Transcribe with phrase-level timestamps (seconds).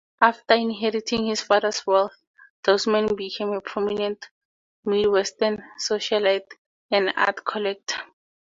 [0.19, 2.17] After inheriting his father's wealth,
[2.63, 4.29] Dousman became a prominent
[4.83, 6.51] Midwestern socialite
[6.89, 8.01] and art collector.